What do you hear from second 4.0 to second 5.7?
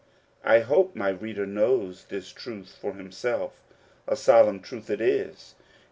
a solemn truth it is.